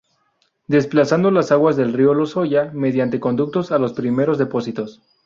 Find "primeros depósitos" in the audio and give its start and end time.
3.93-4.99